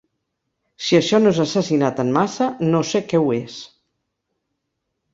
[0.85, 3.63] Si això no és assassinat en massa, no sé què ho és.